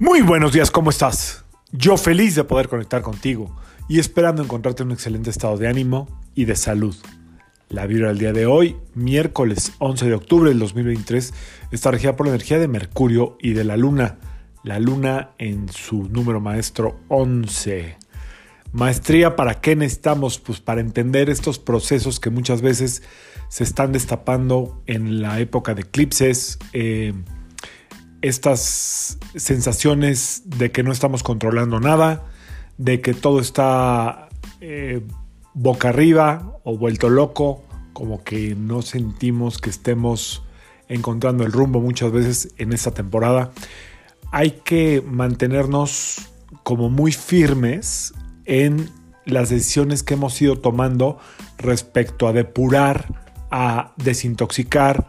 [0.00, 1.44] Muy buenos días, ¿cómo estás?
[1.70, 3.54] Yo feliz de poder conectar contigo
[3.88, 6.96] y esperando encontrarte en un excelente estado de ánimo y de salud.
[7.68, 11.32] La vibra del día de hoy, miércoles 11 de octubre del 2023,
[11.70, 14.18] está regida por la energía de Mercurio y de la Luna.
[14.64, 17.96] La Luna en su número maestro 11.
[18.72, 20.40] Maestría, ¿para qué necesitamos?
[20.40, 23.04] Pues para entender estos procesos que muchas veces
[23.48, 26.58] se están destapando en la época de eclipses.
[26.72, 27.14] Eh,
[28.24, 32.24] estas sensaciones de que no estamos controlando nada,
[32.78, 34.30] de que todo está
[34.62, 35.02] eh,
[35.52, 40.42] boca arriba o vuelto loco, como que no sentimos que estemos
[40.88, 43.52] encontrando el rumbo muchas veces en esta temporada.
[44.32, 46.30] Hay que mantenernos
[46.62, 48.14] como muy firmes
[48.46, 48.88] en
[49.26, 51.18] las decisiones que hemos ido tomando
[51.58, 53.06] respecto a depurar,
[53.50, 55.08] a desintoxicar,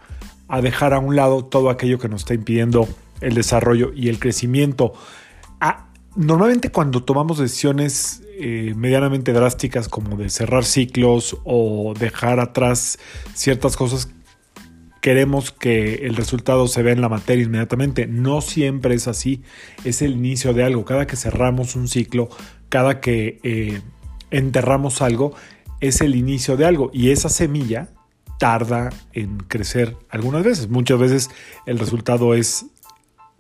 [0.49, 2.89] a dejar a un lado todo aquello que nos está impidiendo
[3.21, 4.93] el desarrollo y el crecimiento.
[5.59, 12.99] Ah, normalmente cuando tomamos decisiones eh, medianamente drásticas como de cerrar ciclos o dejar atrás
[13.33, 14.09] ciertas cosas,
[15.01, 18.07] queremos que el resultado se vea en la materia inmediatamente.
[18.07, 19.43] No siempre es así,
[19.83, 20.83] es el inicio de algo.
[20.83, 22.27] Cada que cerramos un ciclo,
[22.69, 23.81] cada que eh,
[24.31, 25.35] enterramos algo,
[25.79, 27.89] es el inicio de algo y esa semilla
[28.39, 30.69] tarda en crecer algunas veces.
[30.69, 31.29] Muchas veces
[31.65, 32.65] el resultado es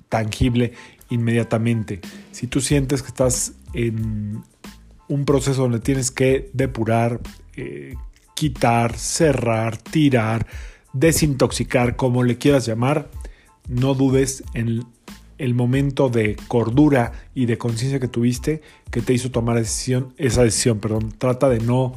[0.09, 0.73] tangible
[1.09, 2.01] inmediatamente.
[2.31, 4.43] Si tú sientes que estás en
[5.07, 7.19] un proceso donde tienes que depurar,
[7.55, 7.95] eh,
[8.33, 10.47] quitar, cerrar, tirar,
[10.93, 13.09] desintoxicar, como le quieras llamar,
[13.67, 14.85] no dudes en
[15.37, 18.61] el momento de cordura y de conciencia que tuviste
[18.91, 20.79] que te hizo tomar decisión, esa decisión.
[20.79, 21.13] Perdón.
[21.17, 21.93] Trata de no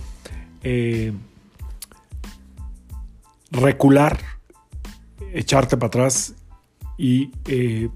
[0.63, 1.13] eh,
[3.51, 4.19] recular,
[5.33, 6.35] echarte para atrás
[6.99, 7.89] y eh,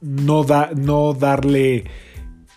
[0.00, 1.84] no, da, no darle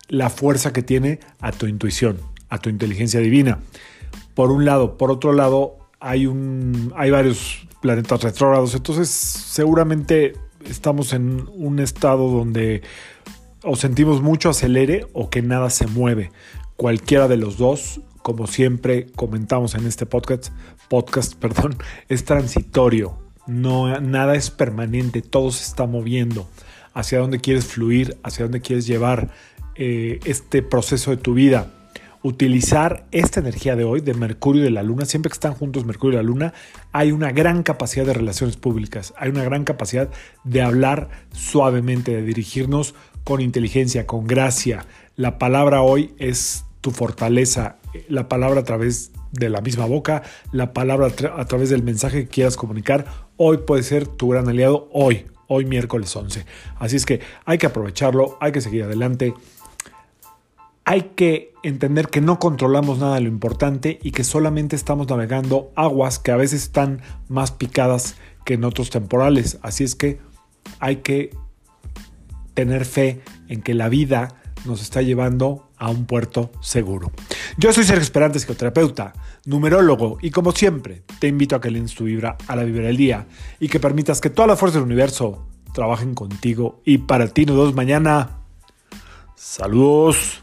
[0.08, 2.18] la fuerza que tiene a tu intuición,
[2.50, 3.60] a tu inteligencia divina.
[4.34, 10.34] Por un lado, por otro lado, hay, un, hay varios planetas retrógrados, entonces seguramente
[10.66, 12.82] estamos en un estado donde
[13.64, 16.32] o sentimos mucho acelere o que nada se mueve.
[16.78, 20.54] Cualquiera de los dos, como siempre comentamos en este podcast,
[20.90, 21.78] podcast perdón,
[22.08, 26.48] es transitorio no, nada es permanente, todo se está moviendo.
[26.94, 29.32] Hacia dónde quieres fluir, hacia dónde quieres llevar
[29.76, 31.68] eh, este proceso de tu vida.
[32.22, 35.86] Utilizar esta energía de hoy, de Mercurio y de la Luna, siempre que están juntos
[35.86, 36.54] Mercurio y la Luna,
[36.94, 40.10] hay una gran capacidad de relaciones públicas, hay una gran capacidad
[40.46, 44.86] de hablar suavemente, de dirigirnos con inteligencia, con gracia.
[45.18, 47.78] La palabra hoy es tu fortaleza,
[48.08, 52.28] la palabra a través de la misma boca, la palabra a través del mensaje que
[52.30, 53.06] quieras comunicar,
[53.36, 56.46] hoy puede ser tu gran aliado, hoy, hoy miércoles 11.
[56.78, 59.34] Así es que hay que aprovecharlo, hay que seguir adelante.
[60.86, 65.72] Hay que entender que no controlamos nada de lo importante y que solamente estamos navegando
[65.76, 69.60] aguas que a veces están más picadas que en otros temporales.
[69.62, 70.20] Así es que
[70.80, 71.32] hay que
[72.54, 77.12] tener fe en que la vida nos está llevando a un puerto seguro.
[77.58, 79.14] Yo soy Sergio Esperante, psicoterapeuta,
[79.46, 82.98] numerólogo, y como siempre, te invito a que lees tu vibra a la vibra del
[82.98, 83.28] día
[83.60, 87.46] y que permitas que toda la fuerza del universo trabajen contigo y para ti.
[87.46, 88.40] Nos vemos mañana.
[89.36, 90.43] Saludos.